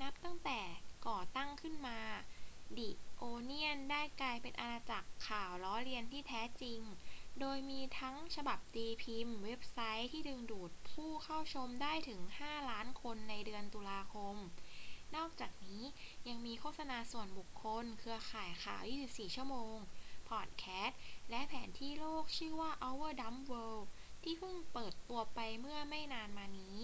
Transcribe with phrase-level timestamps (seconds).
[0.00, 0.60] นับตั้งแต่
[1.06, 1.98] ก่อตั้งขึ้นมา
[2.76, 2.88] the
[3.30, 6.80] onion ได้กลายเป็นอาณาจักรข่าวล้อเลียนที่แท้จริง
[7.40, 12.20] โดยมีทั้งฉบับตีพิมพ์ เว็บไซต์ที่ดึงดูดผู้เข้าชมได้ถึง
[12.60, 14.36] 5,000,000 คนในเดือนตุลาคม
[15.16, 15.82] นอกจากนี้
[16.28, 19.76] ยังมีโฆษณาส่วนบุคคล เครือข่ายข่าว 24 ชั่วโมง
[20.28, 20.98] พอดแคสต์
[21.30, 23.86] และแผนที่โลกชื่อว่า our dumb world
[24.22, 26.80] ที่เพิ่งเปิดตัวไปเมื่อไม่นานมานี้